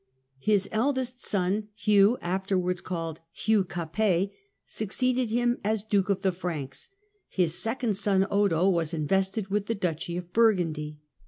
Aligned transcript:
His 0.39 0.67
eldest 0.71 1.23
son 1.23 1.67
Hugh, 1.75 2.17
afterwards 2.21 2.81
called 2.81 3.19
Hugh 3.31 3.63
Capet, 3.63 4.31
succeeded 4.65 5.29
him 5.29 5.59
as 5.63 5.83
duke 5.83 6.09
of 6.09 6.23
the 6.23 6.31
Franks: 6.31 6.89
his 7.29 7.53
second 7.61 7.95
son 7.97 8.25
Odo 8.31 8.67
was 8.67 8.95
invested 8.95 9.49
with 9.49 9.67
the 9.67 9.75
duchy 9.75 10.17
of 10.17 10.33
Burgundy. 10.33 10.97